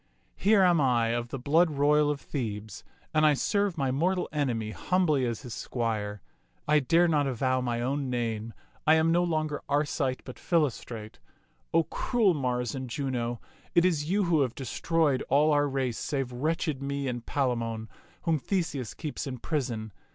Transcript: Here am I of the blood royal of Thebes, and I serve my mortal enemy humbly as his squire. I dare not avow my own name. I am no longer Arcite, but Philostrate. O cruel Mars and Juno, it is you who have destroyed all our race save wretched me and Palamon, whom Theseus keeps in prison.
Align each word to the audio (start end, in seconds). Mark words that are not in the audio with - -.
Here 0.35 0.63
am 0.63 0.81
I 0.81 1.09
of 1.09 1.27
the 1.27 1.37
blood 1.37 1.69
royal 1.69 2.09
of 2.09 2.19
Thebes, 2.19 2.83
and 3.13 3.23
I 3.23 3.35
serve 3.35 3.77
my 3.77 3.91
mortal 3.91 4.27
enemy 4.31 4.71
humbly 4.71 5.25
as 5.27 5.41
his 5.43 5.53
squire. 5.53 6.23
I 6.67 6.79
dare 6.79 7.07
not 7.07 7.27
avow 7.27 7.61
my 7.61 7.81
own 7.81 8.09
name. 8.09 8.55
I 8.87 8.95
am 8.95 9.11
no 9.11 9.23
longer 9.23 9.61
Arcite, 9.69 10.21
but 10.23 10.39
Philostrate. 10.39 11.19
O 11.71 11.83
cruel 11.83 12.33
Mars 12.33 12.73
and 12.73 12.89
Juno, 12.89 13.39
it 13.75 13.85
is 13.85 14.09
you 14.09 14.23
who 14.23 14.41
have 14.41 14.55
destroyed 14.55 15.21
all 15.29 15.51
our 15.51 15.67
race 15.67 15.99
save 15.99 16.31
wretched 16.31 16.81
me 16.81 17.07
and 17.07 17.23
Palamon, 17.23 17.87
whom 18.23 18.39
Theseus 18.39 18.95
keeps 18.95 19.27
in 19.27 19.37
prison. 19.37 19.91